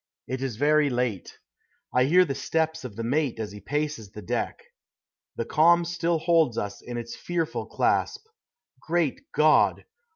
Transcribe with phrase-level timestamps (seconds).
[0.27, 1.37] It is very late.
[1.93, 4.63] I hear the steps of the mate as he paces the deck.
[5.35, 8.25] The calm still holds us in its fearful clasp.
[8.79, 9.85] Great God!